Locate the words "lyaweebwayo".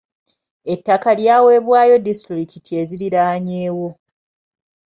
1.19-1.95